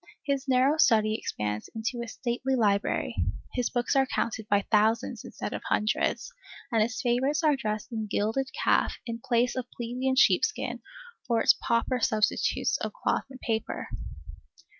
His 0.23 0.47
narrow 0.47 0.77
study 0.79 1.13
expands 1.13 1.69
into 1.75 2.01
a 2.03 2.07
stately 2.07 2.55
library, 2.55 3.15
his 3.53 3.69
books 3.69 3.95
are 3.95 4.07
counted 4.07 4.47
by 4.49 4.65
thousands 4.71 5.23
instead 5.23 5.53
of 5.53 5.61
hundreds, 5.65 6.33
and 6.71 6.81
his 6.81 6.99
favorites 6.99 7.43
are 7.43 7.55
dressed 7.55 7.91
in 7.91 8.07
gilded 8.07 8.49
calf 8.63 8.95
in 9.05 9.19
place 9.23 9.55
of 9.55 9.69
plebeian 9.69 10.15
sheepskin 10.15 10.81
or 11.29 11.39
its 11.41 11.53
pauper 11.53 11.99
substitutes 11.99 12.79
of 12.79 12.93
cloth 12.93 13.25
and 13.29 13.41
paper. 13.41 13.89